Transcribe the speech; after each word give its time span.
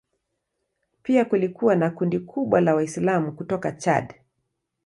Pia 1.03 1.25
kulikuwa 1.25 1.75
na 1.75 1.89
kundi 1.89 2.19
kubwa 2.19 2.61
la 2.61 2.75
Waislamu 2.75 3.31
kutoka 3.31 3.71
Chad. 3.71 4.15